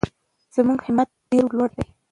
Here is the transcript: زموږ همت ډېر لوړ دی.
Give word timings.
زموږ 0.55 0.79
همت 0.87 1.09
ډېر 1.29 1.45
لوړ 1.57 1.69
دی. 1.79 1.87